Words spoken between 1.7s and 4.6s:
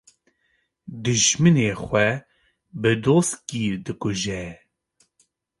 xwe bi doskî dikuje